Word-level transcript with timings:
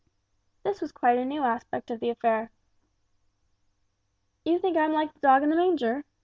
This 0.63 0.81
was 0.81 0.91
quite 0.91 1.19
a 1.19 1.25
new 1.25 1.43
aspect 1.43 1.91
of 1.91 1.99
the 1.99 2.09
affair. 2.09 2.49
"You 4.43 4.57
think 4.57 4.75
I'm 4.75 4.93
like 4.93 5.13
the 5.13 5.19
dog 5.19 5.43
in 5.43 5.51
the 5.51 5.55
manger? 5.55 6.05